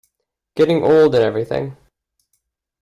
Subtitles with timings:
[0.55, 1.77] Getting old and everything.